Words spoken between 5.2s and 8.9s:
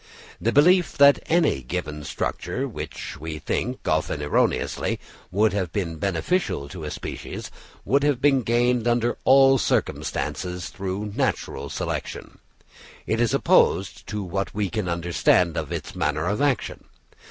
would have been beneficial to a species, would have been gained